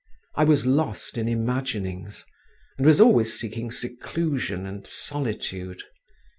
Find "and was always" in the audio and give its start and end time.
2.79-3.37